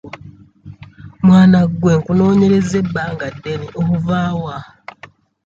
Mwana 1.25 1.59
gwe 1.79 1.93
nkunoonyerezza 1.99 2.75
ebbanga 2.83 3.25
ddene 3.35 3.67
ova 3.81 4.21
wa? 4.43 4.57